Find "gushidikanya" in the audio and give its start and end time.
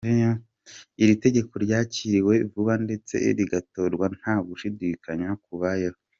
4.47-5.29